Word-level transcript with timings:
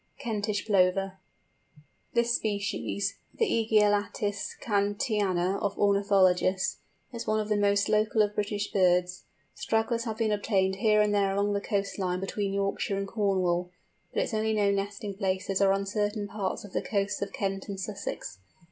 KENTISH 0.17 0.65
PLOVER. 0.65 1.19
This 2.15 2.33
species, 2.33 3.19
the 3.35 3.45
Ægialitis 3.45 4.59
cantiana 4.59 5.59
of 5.61 5.77
ornithologists, 5.77 6.77
is 7.13 7.27
one 7.27 7.39
of 7.39 7.49
the 7.49 7.55
most 7.55 7.87
local 7.87 8.23
of 8.23 8.33
British 8.33 8.71
birds. 8.71 9.25
Stragglers 9.53 10.05
have 10.05 10.17
been 10.17 10.31
obtained 10.31 10.77
here 10.77 11.01
and 11.01 11.13
there 11.13 11.31
along 11.35 11.53
the 11.53 11.61
coast 11.61 11.99
line 11.99 12.19
between 12.19 12.51
Yorkshire 12.51 12.97
and 12.97 13.07
Cornwall, 13.07 13.69
but 14.11 14.23
its 14.23 14.33
only 14.33 14.53
known 14.53 14.73
nesting 14.77 15.13
places 15.15 15.61
are 15.61 15.71
on 15.71 15.85
certain 15.85 16.27
parts 16.27 16.63
of 16.65 16.73
the 16.73 16.81
coasts 16.81 17.21
of 17.21 17.31
Kent 17.31 17.69
and 17.69 17.79
Sussex. 17.79 18.39